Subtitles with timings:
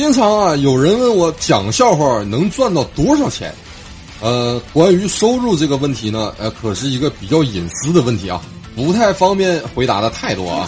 [0.00, 3.54] 经常啊，有人问我讲笑话能赚到多少钱？
[4.22, 8.40] 呃，关于收入这个问题呢，呃，可是一个比较隐私的问题啊，
[8.74, 10.66] 不太方便回答的太多啊。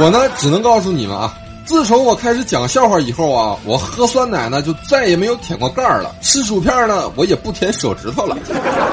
[0.00, 1.36] 我呢，只能告诉你们啊。
[1.68, 8.34] 自从我开始讲笑话以后啊，我喝酸奶呢就再也没有舔过盖儿了；吃薯片呢，我也不舔手指头了；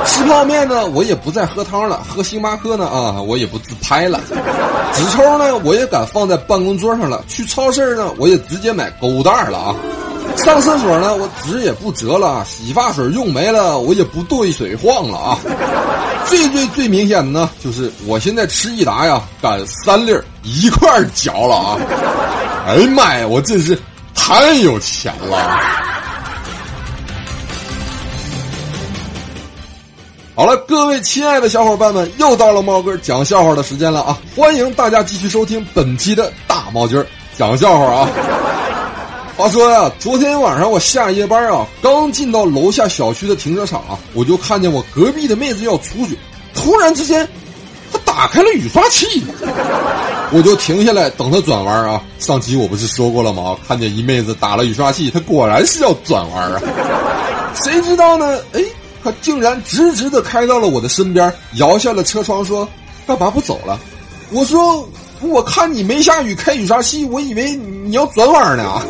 [0.06, 4.20] 吃泡面呢，我也不再喝汤了；喝星巴克呢，啊，我也不自拍了；
[4.94, 9.76] 纸抽呢，我也敢放在办公桌上了；去超市呢，我也直接买购物袋了啊。
[10.36, 15.40] 上厕所呢，我纸也不折了；洗发水用没了，我也不兑水晃了啊。
[16.28, 20.14] 最最最明显的呢，就是我现在吃益达呀，敢三粒
[20.44, 21.78] 一块嚼了啊。
[22.66, 23.28] 哎呀妈呀！
[23.28, 23.78] 我真是
[24.16, 25.38] 太有钱了。
[30.34, 34.18] 好了，各位亲爱的小伙伴们，又到了猫哥讲笑话的时间了啊！
[34.36, 37.06] 欢迎大家继续收听本期的大猫君
[37.38, 38.10] 讲笑话啊。
[39.38, 46.18] 话说呀，昨天晚上我下夜班啊，刚进到楼下小区的停车场啊，我就看见我隔壁的妹子要出去，
[46.56, 47.30] 突然之间。
[47.92, 49.24] 他打开了雨刷器，
[50.32, 52.02] 我就停下来等他转弯啊。
[52.20, 53.56] 上期我不是说过了吗？
[53.68, 56.62] 看见一妹子打了雨刷器，他果然是要转弯啊。
[57.56, 58.38] 谁知道呢？
[58.54, 58.62] 哎，
[59.04, 62.68] 他竟然直直的开到了我的身边，摇下了车窗说
[63.08, 63.80] ：“干嘛不走了？”
[64.32, 64.88] 我说
[65.22, 68.82] ：“我看你没下雨，开雨刷器，我以为你要转弯呢。”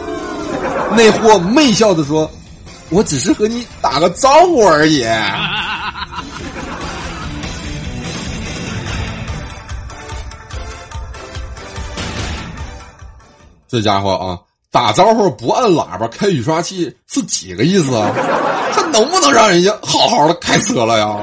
[0.96, 2.30] 那货媚笑着说
[2.90, 5.04] ：“我只是和你打个招呼而已。”
[13.76, 14.40] 这家伙啊，
[14.72, 18.09] 打招呼不按喇叭开雨刷器是几个意思啊？
[18.73, 21.18] 他能不能让人家好好的开车了呀？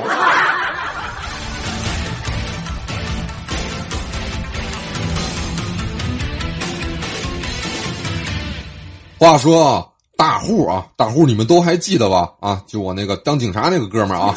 [9.19, 9.87] 话说啊，
[10.19, 12.29] 大户啊，大户你们都还记得吧？
[12.41, 14.37] 啊，就我那个当警察那个哥们儿啊，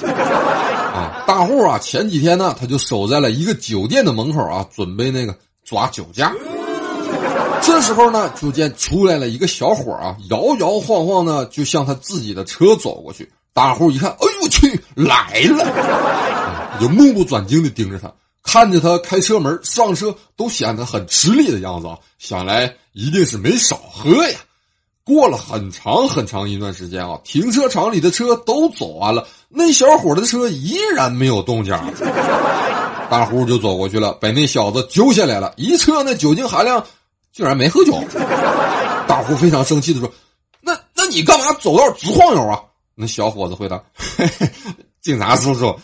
[0.96, 6.32] 啊，大户啊，前几天呢，他就守在了一个酒店的门口啊，准备那个抓酒驾。
[7.62, 13.32] 这时候呢，就见出来了一个小伙啊，摇摇晃晃的就向他自己的车走过去。
[13.54, 16.80] 大户一看，哎呦我去，来了！
[16.80, 18.12] 就目不转睛的盯着他，
[18.44, 21.98] 看着他开车门上车，都显得很吃力的样子啊。
[22.20, 24.38] 想来一定是没少喝呀。
[25.06, 31.74] 过了很长很长一段时间啊，停车场里的车都走完了，那小伙的车依然没有动静。
[33.10, 36.84] 大户就走过去了，把那小子揪下来了，一测那酒精含量。
[37.36, 38.02] 竟然没喝酒，
[39.10, 40.10] 大胡非常生气的说
[40.64, 42.62] ：“那那你干嘛走道直晃悠啊？”
[42.96, 44.50] 那小伙子回答：“嘿 嘿
[45.02, 45.78] 警察叔叔，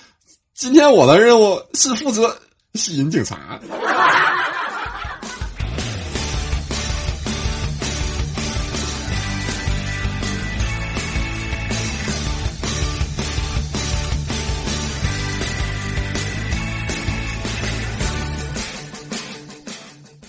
[0.56, 2.34] 今天我的任务是负责
[2.76, 3.60] 吸引警察。”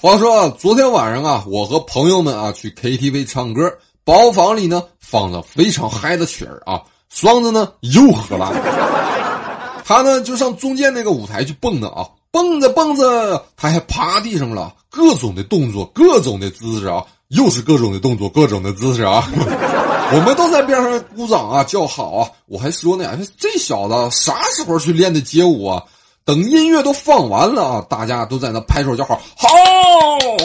[0.02, 19.24] 话说啊，昨天晚上啊，我和朋友们啊去 KTV 唱歌，包房里呢放着非常嗨的曲儿啊，双子呢又喝烂了，他呢就上中间那个舞台去蹦的啊，蹦着蹦着他还趴地上了，各种的动作，各种的姿势啊，又是各种的动作，各种的姿势啊，
[20.12, 25.80] 我们都在边上鼓掌啊叫好啊，我还说呢，这小子啥时候去练的街舞啊？
[26.24, 29.48] 等音乐都放完了啊，大家都在那拍手叫好，好，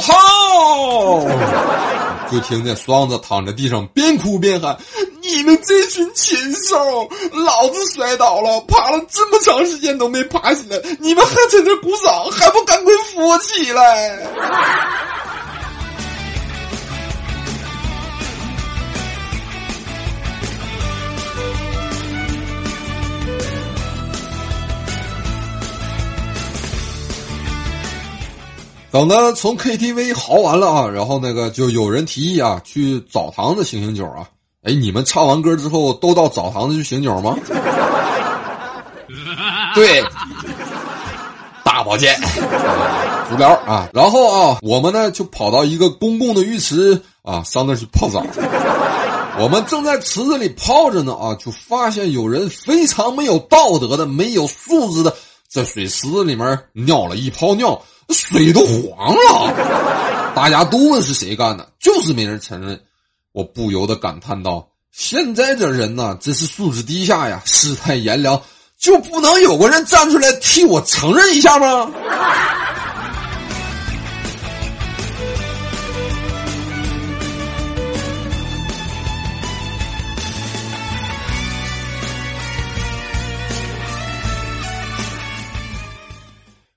[0.01, 1.19] 好！
[2.31, 4.75] 就听见双子躺在地上边哭边喊
[5.21, 14.19] ：“你们这群禽兽，老子摔倒了，爬了这么长时间都没爬起来，你们还在那鼓掌，还不赶快扶我起来！”
[29.05, 34.27] 等他从 KTV 嚎完了啊，然后那个就有人提议啊，去澡堂子醒醒酒啊。
[34.63, 37.38] 哎，你们唱完歌之后都到澡堂子去醒酒吗？
[39.75, 40.03] 对，
[41.63, 42.19] 大保健，
[43.29, 43.88] 足疗啊。
[43.94, 48.25] 然后啊，我们呢就跑到一个公共的浴池啊，上那去泡澡。
[49.39, 55.15] 我们正在池子里泡着呢啊，就发现有人非常没有道德的、没有素质的，
[55.47, 57.79] 在水池子里面尿了一泡尿。
[58.09, 62.80] 水都黄了，大家都问是谁干的，就是没人承认。
[63.33, 68.42] 我不由得感叹道，现在这人呐，真是素质低下呀，世态炎凉，
[68.80, 71.92] 就不能有个人站出来替我承认一下吗？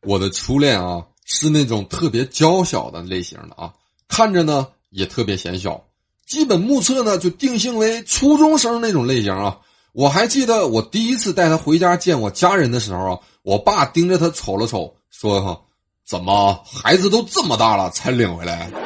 [0.03, 1.05] 我的初恋啊。
[1.33, 3.73] 是那种特别娇小的类型的啊，
[4.09, 5.81] 看着呢也特别显小，
[6.27, 9.57] 基本目测呢就定性为初中生那种类型啊。
[9.93, 15.61] 我还记得我第一次带他回家见我家人的时候啊，我爸盯着他瞅了瞅，说：“哈，
[16.05, 18.69] 怎么孩子都这么大了才领回来？”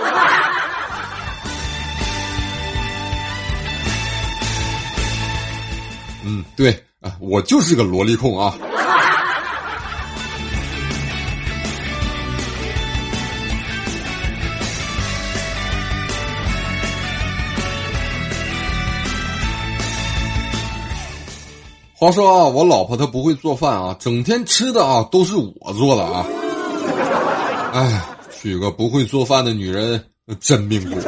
[6.23, 6.71] 嗯，对
[7.01, 8.55] 啊，我就是个萝莉控啊。
[21.97, 26.27] 话说啊，我老婆她不会做饭啊，整天吃的啊都是我做的啊。
[27.73, 28.05] 哎，
[28.37, 30.05] 娶个不会做饭的女人
[30.41, 31.01] 真命苦。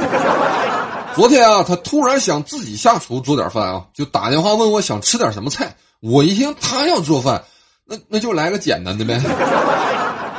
[1.16, 5.74] 昨天啊，她突然想自己下厨做点饭啊，就打电话问我想吃点什么菜。
[6.00, 7.42] 我一听她要做饭，
[7.84, 9.20] 那那就来个简单的呗，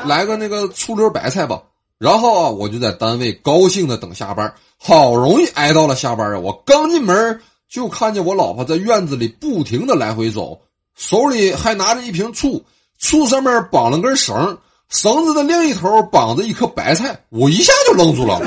[0.06, 1.62] 来个那个醋溜白菜吧。
[2.00, 7.42] 然后啊，我就在单位高兴的等下班，好容易挨到了下班啊，我刚进门。
[7.70, 10.60] 就看见我老婆在院子里不停的来回走，
[10.96, 12.64] 手里还拿着一瓶醋，
[12.98, 14.58] 醋上面绑了根绳，
[14.90, 17.20] 绳子的另一头绑着一颗白菜。
[17.30, 18.40] 我一下就愣住了，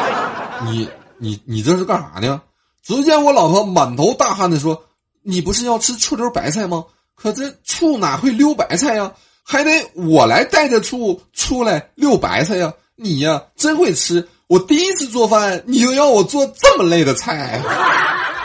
[0.66, 2.40] 你你你这是干啥呢？
[2.84, 4.82] 只见我老婆满头大汗的说
[5.22, 6.84] ：“你不是要吃醋溜白菜吗？
[7.14, 9.12] 可这醋哪会溜白菜呀？
[9.42, 12.72] 还得我来带着醋出来溜白菜呀！
[12.96, 17.60] 你呀真会吃，我第一次做饭，你就要我做这么累的菜。”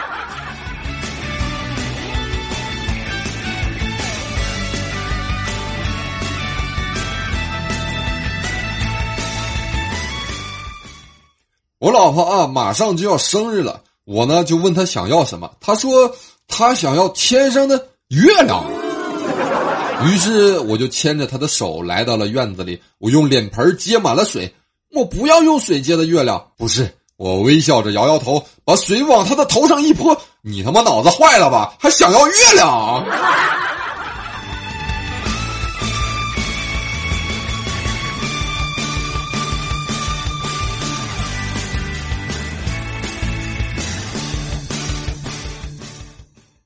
[11.84, 16.10] 我老婆啊，马上就要生日了，我呢就问她想要什么，她说
[16.48, 18.64] 她想要天上的月亮。
[20.06, 24.50] 于是我就牵着她的手来到了院子里，我用脸盆接满了水，
[24.94, 31.74] 我不要用水接的月亮，不是，我微笑着摇摇头，把水往她的头上一泼，你他妈脑子坏了吧？
[31.78, 33.06] 还想要月亮？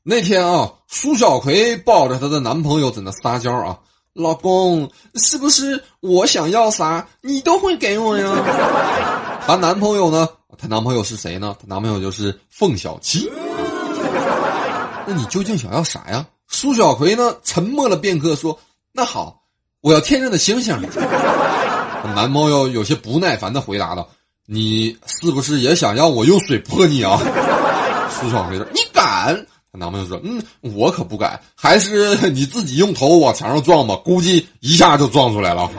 [0.10, 3.78] 那天啊，苏小葵抱着她的男朋友在那撒娇啊，
[4.14, 8.32] 老公，是不是我想要啥你都会给我呀？
[9.46, 10.26] 她男朋友呢？
[10.58, 11.54] 她男朋友是谁呢？
[11.60, 13.30] 她男朋友就是凤小七。
[15.06, 16.26] 那你究竟想要啥呀？
[16.48, 17.36] 苏小葵呢？
[17.44, 18.58] 沉默了片刻，说
[18.96, 19.42] ：“那好，
[19.82, 20.74] 我要天上的星星。”
[22.16, 24.08] 男朋友有些不耐烦的回答道
[24.48, 27.20] ：“你是不是也想要我用水泼你啊？”
[28.10, 29.46] 苏小葵说：“你敢？”
[29.78, 35.70] 男朋友说：“嗯，我可不敢，还是 你自己用头往墙上撞吧，估计一下就撞出来了。”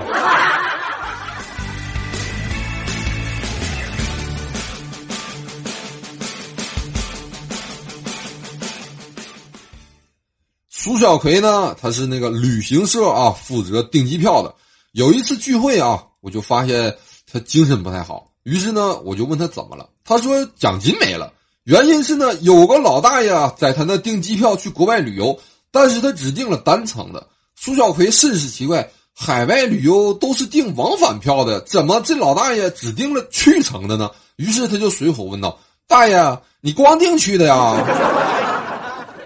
[10.71, 14.55] 苏小葵呢，他是那个旅行社啊，负责订机票的。
[14.93, 16.97] 有一次聚会啊，我就发现
[17.31, 21.33] 他精神不太好，于是呢，我就问他怎么了，他说奖金没了。
[21.69, 25.39] 原因是呢，有个老大爷，在他那订机票去国外旅游，
[25.71, 27.27] 但是他只订了单程的。
[27.57, 34.11] 苏小葵甚是奇怪，海外旅游都是订往返票的，怎么这老大爷只订了去程的呢？
[34.37, 37.77] 于是他就随口问道：“大爷，你光订去的呀？”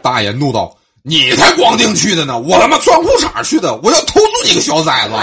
[0.02, 2.40] 大爷怒道：“你才光订去的呢！
[2.40, 3.72] 我他妈穿裤衩去的！
[3.84, 5.14] 我要投诉你个小崽子！”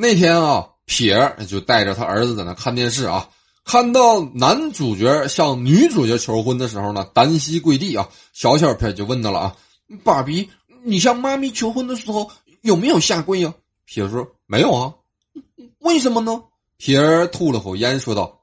[0.00, 3.28] 那天啊，撇儿就带着他儿子在那看电视啊，
[3.66, 9.56] 看到男主角向女主角求婚的时候呢，单膝跪地啊，小小撇就问他了啊，
[10.02, 10.48] 爸比，
[10.82, 12.30] 你向妈咪求婚的时候
[12.62, 13.52] 有没有下跪呀？
[13.84, 14.94] 撇说没有啊，
[15.80, 16.42] 为什么呢？
[16.78, 18.40] 撇儿吐了口烟说道，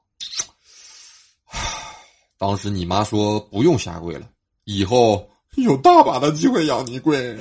[2.37, 4.27] 当时你妈说不用下跪了，
[4.63, 7.35] 以后有大把的机会让你跪。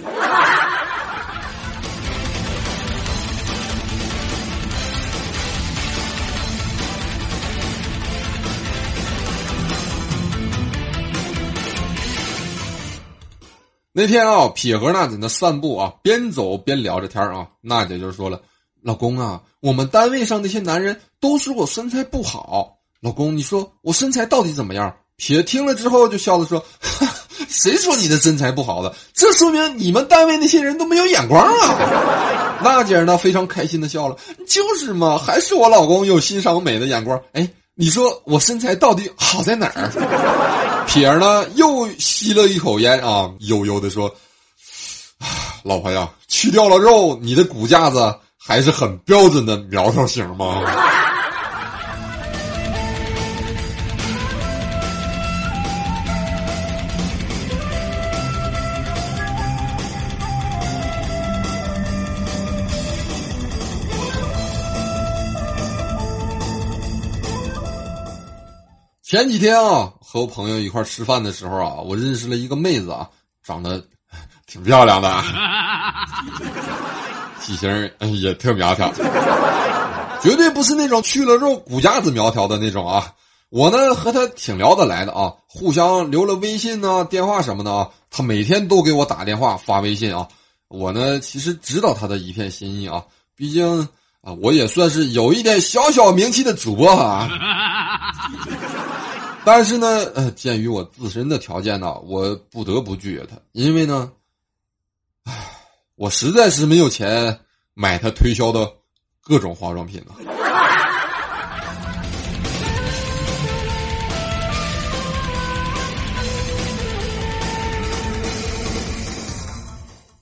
[13.98, 17.46] 那天啊，撇和娜在那散步啊，边走边聊着天啊。
[17.62, 18.38] 娜姐就说了
[18.84, 22.76] ：“老公啊，我们单位上那些男人都说我身材不好。
[23.00, 26.62] 老公，你说我身材到底怎么样？”撇听了之后就笑着说：
[27.48, 28.94] “谁说你的身材不好的？
[29.14, 37.18] 这说明你们单位那些人都没有眼光啊！” 娜姐呢非常开心的笑了，就是嘛，还是我老公有欣赏美的眼光。
[37.32, 39.90] 哎，你说我身材到底好在哪儿？
[40.86, 44.14] 撇儿呢又吸了一口烟啊，悠悠的说
[45.62, 50.62] ：“老婆呀，去掉了肉，你的骨架子还是很标准的苗条型吗？”
[69.08, 73.08] 前几天啊，和我朋友一块吃饭的时候啊，我认识了一个妹子啊，
[73.42, 73.84] 长得
[74.46, 75.12] 挺漂亮的，
[77.42, 78.88] 体型也特苗条，
[80.22, 83.12] 绝对不是那种去了肉骨架子苗条的那种啊。
[83.48, 87.88] 我呢和她挺聊得来的啊，互相留了微信啊、电话什么的啊。
[88.08, 90.28] 她每天都给我打电话、发微信啊。
[90.68, 93.02] 我呢其实知道她的一片心意啊，
[93.34, 93.80] 毕竟
[94.22, 97.28] 啊我也算是有一点小小名气的主播啊。
[99.46, 99.86] 但是呢，
[100.16, 104.10] 呃，鉴于我自身的条件呢，我不得不拒绝他，因为呢，
[105.22, 105.32] 唉，
[105.94, 107.38] 我实在是没有钱
[107.72, 108.68] 买他推销的
[109.20, 110.16] 各种化妆品了。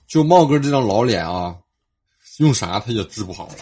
[0.07, 1.55] 就茂哥这张老脸啊，
[2.37, 3.55] 用啥他也治不好了。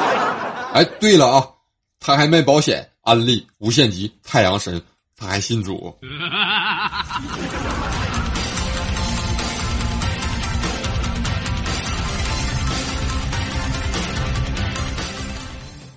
[0.72, 1.46] 哎，对了啊，
[2.00, 2.87] 他还卖保险。
[3.08, 4.82] 安利无限极太阳神，
[5.16, 5.96] 他还信主。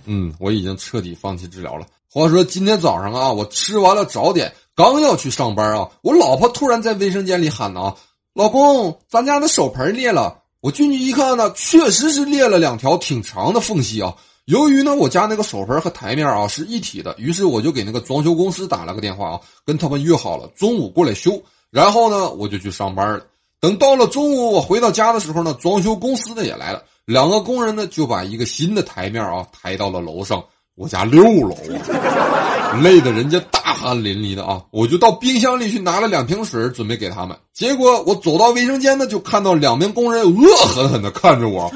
[0.05, 1.85] 嗯，我已经彻底放弃治疗了。
[2.09, 7.93] 话说今天早上啊，我吃完了早点，刚要去上班啊，我老婆突然在卫生间里喊呢：“，
[8.33, 14.15] 老公，咱家的手盆裂了。”我进去一看呢，确实是裂了两条挺长的缝隙啊。
[14.45, 21.41] 由于呢，我家那个手盆和台面啊是一体的，于是我就给那个装修公司打了个电话啊，跟他们约好了中午过来修。
[21.69, 23.21] 然后呢，我就去上班了。
[23.62, 30.43] 等到了中午，我回到家的时候呢，装修公司的也来了，两个工人呢就把一个新的台面啊抬到了楼上，
[30.75, 37.38] 我家六楼啊，累得人家大汗淋漓的啊，我就到冰箱里去拿了两瓶水准备给他们。
[37.53, 41.71] 结果我走到卫生间呢，就看到两名工人恶狠狠地看着我。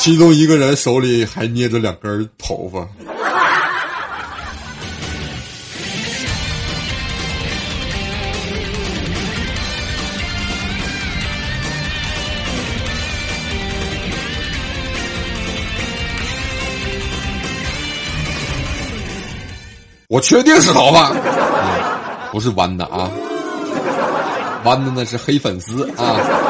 [0.00, 2.88] 其中一个人手里还捏着两根头发。
[20.08, 21.12] 我确定是头发，
[22.32, 23.10] 不是弯的啊，
[24.64, 26.49] 弯的那是黑粉丝啊啊！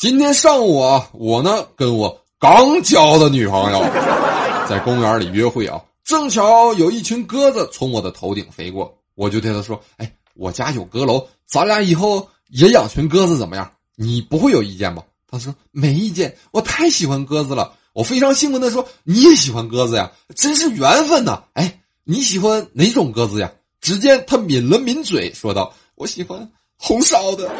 [0.00, 2.18] 今天上午啊，我呢跟我。
[2.38, 3.80] 刚交的女朋友，
[4.66, 13.72] 在公园里约会啊，正巧有一群鸽子从我的头顶飞过，我就对他说：“哎，我家有阁楼，咱俩以后也养群鸽子怎么样？
[13.94, 20.10] 你不会有意见吧？”他说：“没意见，我太喜欢鸽子了。”我非常兴奋的说：“你也喜欢鸽子呀？
[20.34, 23.52] 真是缘分呐！”哎，你喜欢哪种鸽子呀？
[23.82, 27.50] 只见他抿了抿嘴，说道：“我喜欢红烧的。”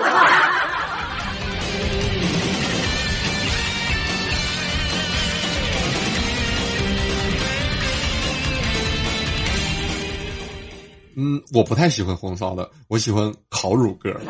[11.17, 14.11] 嗯，我不太喜欢红烧的，我喜欢烤乳鸽。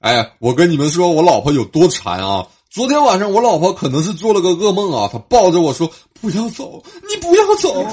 [0.00, 2.46] 哎，我跟你们说，我老婆有多馋啊！
[2.70, 5.90] 昨天晚上我老婆可能是做了个噩梦啊，她抱着我说
[6.22, 7.84] ：“不要走，你不要走。”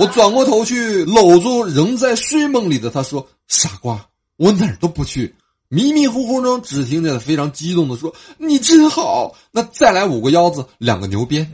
[0.00, 4.04] 我转过头去搂住仍在睡梦里的她说：“傻瓜，
[4.38, 5.34] 我哪儿都不去。”
[5.70, 8.10] 迷迷糊糊中，只听见他非常激动的说
[8.40, 11.46] ：“你真好，那再来五个腰子，两个牛鞭。”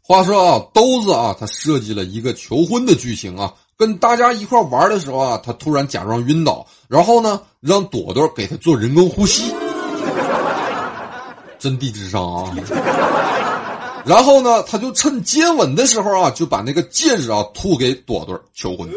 [0.00, 3.52] 话说啊，兜子啊，他设计了一个求婚的剧情啊。
[3.76, 9.54] 跟大家一块玩的时候啊，他突然假装晕倒，然后呢，让朵朵给他做人工呼吸，
[11.56, 12.52] 真低智商啊！
[14.04, 18.88] 然后呢，他就趁接吻的时候啊，就把那个戒指啊吐给朵朵求婚。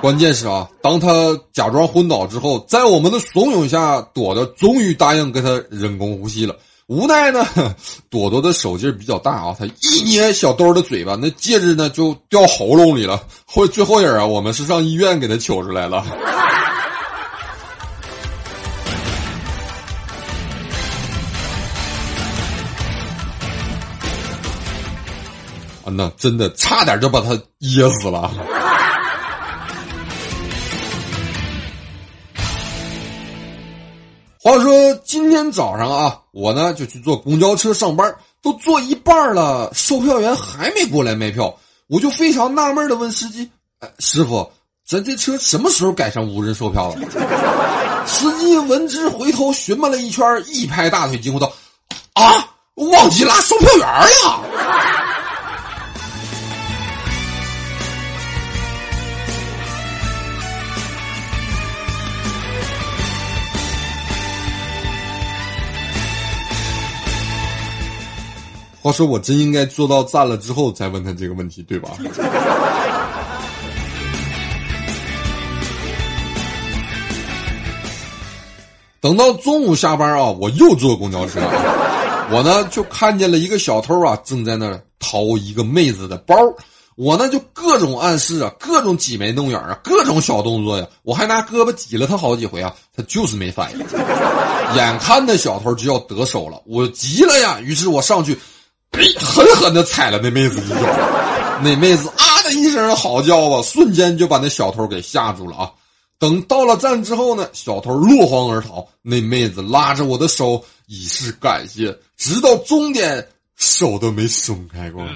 [0.00, 1.08] 关键是啊，当他
[1.52, 6.56] 假装昏倒之后，在我们的怂恿下，朵朵终于答应跟他人工呼吸了。
[6.88, 7.46] 无奈呢，
[8.08, 13.22] 朵朵的手劲比较大啊，他一捏小兜的嘴巴，那戒指呢就掉喉咙里了。
[13.44, 15.98] 后最后人啊，我们是上医院给他取出来了。
[25.84, 28.32] 啊，那真的差点就把他噎死了。
[34.40, 41.52] 话说今天早上啊，我呢就去坐公交车上班，都坐一半了，售票员还没过来卖票，
[41.88, 43.50] 我就非常纳闷的问司机：“，
[43.98, 44.48] 师傅，
[44.86, 46.96] 咱这车什么时候改成无人售票了？”
[48.06, 51.52] 司机闻之回头询问了一圈，一拍大腿惊呼道
[52.14, 54.44] ：“啊，忘记拉售票员了！”
[68.80, 71.90] 话说，我真应该坐到站了之后再问他这个问题，对吧？
[79.00, 81.40] 等到中午下班啊，我又坐公交车，
[82.32, 86.34] 我呢就看见了一个小偷啊，正在那掏一个妹子的包，
[86.96, 93.78] 我呢就各种暗示啊，各种挤眉弄眼啊，各种小动作呀，我还拿胳膊挤了他好几回啊，他就是没反应。
[94.76, 98.38] 眼看那小偷就要得手了，我急了呀，于是我上去。
[99.18, 100.76] 狠狠的踩了那妹子一脚，
[101.62, 105.70] 那妹子啊的一声嚎叫啊，瞬间就把那小偷给吓住了啊！
[106.18, 113.26] 等到了站之后呢，小偷落荒而逃，那妹子拉着我的手以示感谢，直到终点
[113.56, 115.04] 手都没松开过。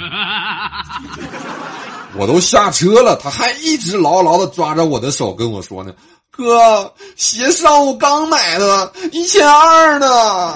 [2.15, 5.95] 我都下车了，他还一直牢牢的抓着我的手跟我说呢
[6.31, 10.55] ：“哥，鞋上午刚买的，一千二呢。”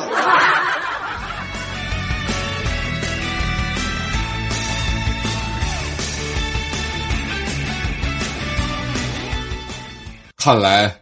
[10.36, 10.94] 看来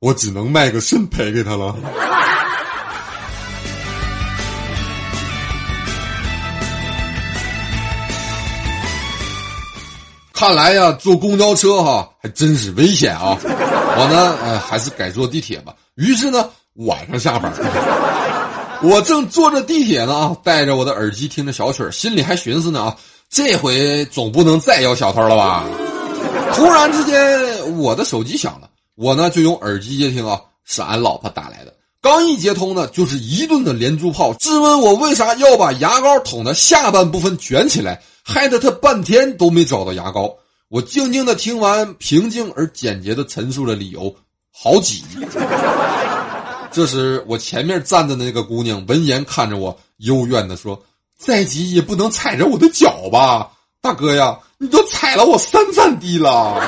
[0.00, 1.74] 我只能卖个肾赔给他了。
[10.32, 13.38] 看来呀，坐公交车哈还真是危险啊！
[13.44, 15.72] 我呢，呃，还是改坐地铁吧。
[15.94, 17.52] 于是呢，晚上下班，
[18.82, 22.96] 我正坐着地铁呢啊，戴着我的耳机听着小曲心里还寻思呢啊，
[23.30, 25.64] 这回总不能再要小偷了吧？
[26.54, 28.68] 突然之间，我的手机响了。
[28.94, 31.74] 我呢就用耳机接听啊，是俺老婆打来的。
[32.00, 40.34] 刚一接通呢，就是一顿的连珠炮，质问我为啥要把牙膏桶的下半部分卷起来，害得他半天都没找到牙膏。
[40.68, 44.14] 我静静的听完，平静而简洁的陈述了理由：
[44.52, 45.04] 好挤。
[46.72, 50.82] 这时，我前面站着的那个姑娘闻言看着我，幽怨的说
[51.16, 53.50] ：“再挤也不能踩着我的脚吧，
[53.80, 56.58] 大哥呀，你都踩了我三站地了。”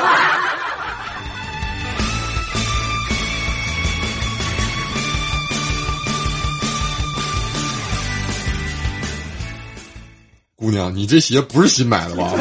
[10.64, 12.32] 姑娘，你这鞋不是新买的吧？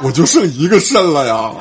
[0.00, 1.52] 我就剩一个肾了呀！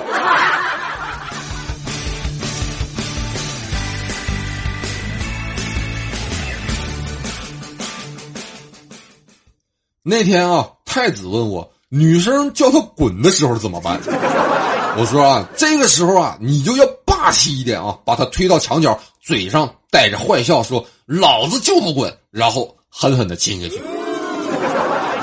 [10.03, 13.99] 那天啊，太子问我，女生叫他滚的时候怎么办？
[14.99, 23.81] 我说啊，这个时候啊，你就要霸气一点啊，把他推到墙角，嘴上带着坏笑说：“老子就不滚！”然后狠狠的亲下去。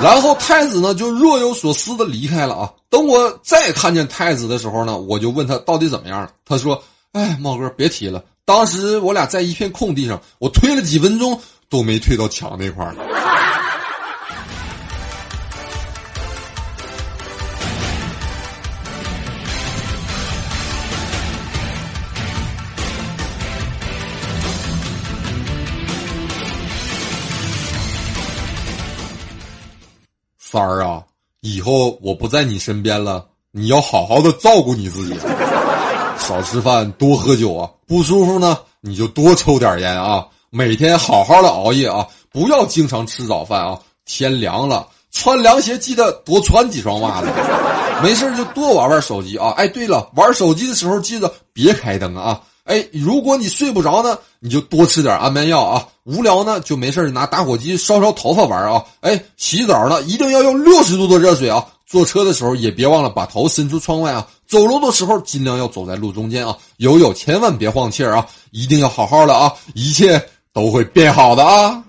[0.01, 2.71] 然后太子呢就若有所思的离开了啊。
[2.89, 6.31] 等我再看见太子的时候呢，我就问他到底怎么样了。
[6.45, 6.81] 他说
[7.13, 12.95] ：“哎，茂哥别提了，当时我俩在一片空地上，我推了几分钟都没推到墙那块儿。”
[30.57, 31.03] 三儿啊，
[31.41, 35.13] 以后我不在你身边了，你要好好的照顾你自己，
[36.17, 37.69] 少吃饭，多喝酒啊。
[37.85, 40.25] 不舒服呢，你就多抽点烟啊。
[40.49, 43.77] 每天好好的熬夜啊，不要经常吃早饭啊。
[44.05, 47.27] 天凉了，穿凉鞋记得多穿几双袜子。
[48.01, 49.49] 没事就多玩玩手机啊。
[49.57, 52.41] 哎，对了，玩手机的时候记得别开灯啊。
[52.67, 55.87] 哎，如果你睡不着呢，你就多吃点安眠药啊。
[56.03, 58.83] 无聊呢，就没事拿打火机烧烧头发玩啊。
[58.99, 61.65] 哎，洗澡呢，一定要用六十度的热水啊。
[61.85, 64.27] 坐车的时候也别忘了把头伸出窗外啊。
[64.45, 66.55] 走路的时候尽量要走在路中间啊。
[66.77, 70.21] 友友千万别晃气儿啊，一定要好好的啊，一切
[70.53, 71.83] 都会变好的啊。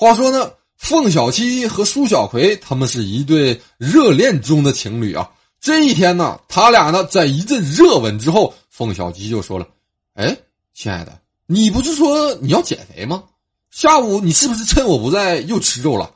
[0.00, 5.28] 话说呢，凤小七和苏小葵他们是一对热恋中的情侣啊。
[5.60, 9.66] 这一天呢，他俩呢在一阵热吻之后，凤小七就说了
[10.14, 10.36] ：“哎，
[10.72, 13.24] 亲爱的，你不是说你要减肥吗？
[13.72, 16.08] 下午你是不是趁我不在又吃肉了？”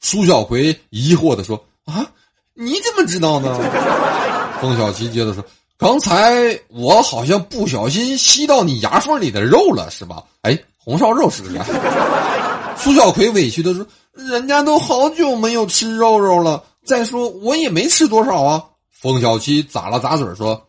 [0.00, 2.06] 苏小葵疑惑的说：“啊，
[2.52, 3.58] 你怎么知道呢？”
[4.60, 5.42] 凤小七接着说
[5.78, 10.22] ：“刚才我好像不小心吸到你牙缝里的肉了，是吧？
[10.42, 11.56] 哎，红烧肉是不是？”
[12.82, 20.60] 苏小葵委屈的说：“人家都好久没有吃肉肉了，再说我也没吃多少啊。”凤小七咂了咂嘴说：“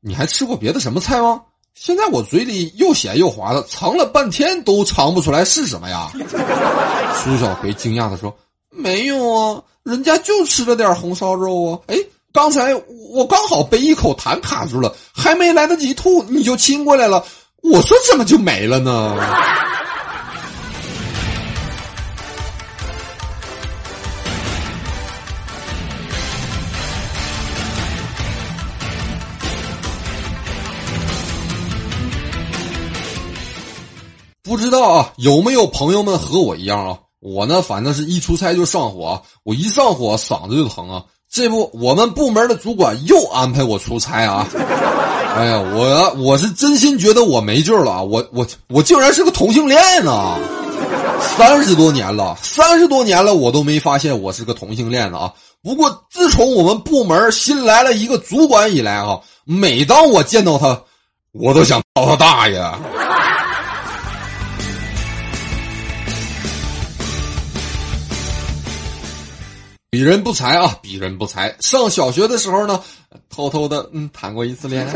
[0.00, 1.42] 你还吃过别的什么菜吗？
[1.74, 6.10] 现在我嘴里又咸又滑的，尝了半天都尝不出来是什么呀？”
[7.22, 8.34] 苏小葵惊讶的说
[8.70, 11.78] ：“没有啊，人家就吃了点红烧肉啊。
[11.88, 11.96] 哎，
[12.32, 12.74] 刚才
[13.12, 17.22] 我刚好被一口痰卡住了，还没来得及吐，你就亲过来了。
[17.62, 19.16] 我说怎么就没了呢？”
[34.50, 36.98] 不知道啊，有没有朋友们和我一样啊？
[37.20, 41.04] 我呢，反正是一出差就上火，我一上火嗓子就疼啊。
[41.30, 44.48] 这不，我们部门的主管又安排我出差啊。
[45.36, 48.02] 哎呀，我我是真心觉得我没救了啊！
[48.02, 50.36] 我我我竟然是个同性恋呢！
[51.20, 55.32] 三十多年了，三十多年了，我都没发现我是个同性恋呢啊！
[55.62, 60.76] 不过自从我们部门新来了一个主管以来啊，每当我见到他，
[61.30, 62.60] 我都想操他大爷！
[69.90, 71.52] 鄙人不才啊，鄙人不才。
[71.58, 72.80] 上小学的时候呢，
[73.28, 74.94] 偷偷的嗯谈过一次恋爱。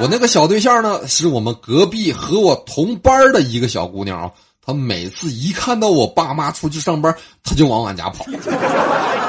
[0.00, 4.30] 我那个小对象呢，是我们隔壁和我同班的一个小姑娘啊。
[4.64, 8.24] 她每次一看到我爸妈出去上班，她就往俺家跑。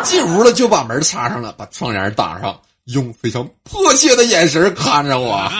[0.03, 5.51] 进屋了就把门插上了，把窗帘挡上，用非常迫切的眼神看着我，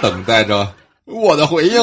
[0.00, 0.66] 等待着
[1.04, 1.78] 我的回应。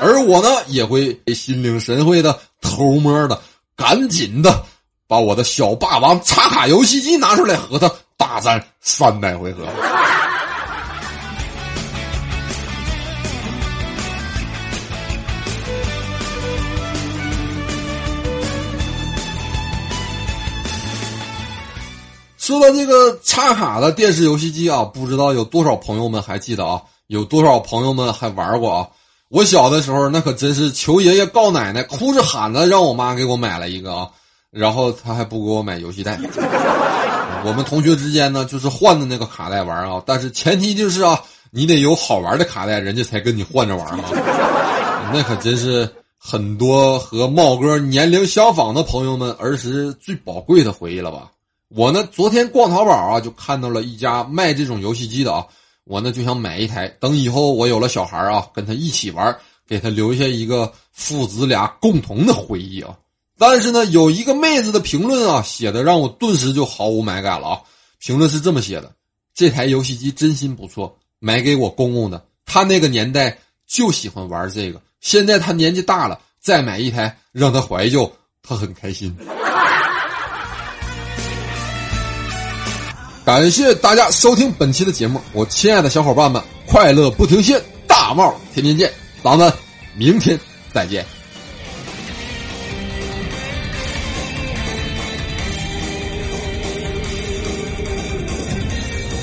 [0.00, 3.36] 而我呢，也会心领神会的偷摸的。
[3.76, 4.64] 赶紧的，
[5.08, 9.66] 把我的小霸王插卡游戏机拿出来，和他大战三百回合。
[22.36, 26.82] 说到这个插卡的电视游戏机啊，不知道有多少朋友们还记得啊？
[27.06, 28.88] 有多少朋友们还玩过啊？
[29.32, 34.06] 我小的时候，那可真是求爷爷告奶奶，哭着喊着让我妈给我买了一个啊，
[34.50, 36.20] 然后他还不给我买游戏带。
[37.42, 41.18] 我们同学之间呢，就是换的那个卡带玩啊，但是前提就是啊，
[41.50, 45.10] 你得有好玩的卡带，人家才跟你换着玩啊。
[45.14, 51.30] 那可真是很多和茂哥年龄相仿的朋友们儿时最宝贵的回忆了吧？
[51.70, 55.46] 我呢，昨天逛淘宝啊，就看到了一家卖这种游戏机的啊。
[55.84, 62.96] 我呢就想买一台，等以后我有了小孩啊，跟他一起玩，给他留下一个父子俩共同的回忆啊。
[63.38, 67.60] 但是呢，有一个妹子的评论啊，写的让我顿时就毫无买感了啊。
[67.98, 68.92] 评论是这么写的：
[69.34, 79.16] 这台游戏机真心不错，买给我公公的，他那个年代就喜欢玩这个，现在他年纪大了，再买一台让他怀旧，他很开心。
[83.24, 89.52] 感谢大家收听本期的节目，我亲爱的小伙伴们，快乐不停歇，大帽天天见，咱们
[89.94, 90.38] 明天
[90.74, 91.06] 再见。